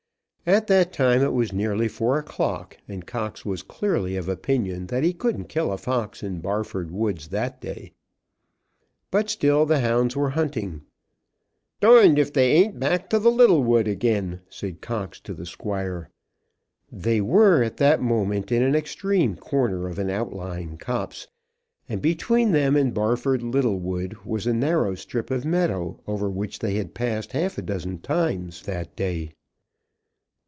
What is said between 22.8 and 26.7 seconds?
Barford Little Wood was a narrow strip of meadow, over which